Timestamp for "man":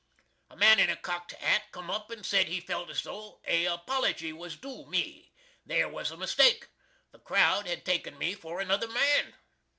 0.57-0.79, 8.87-9.35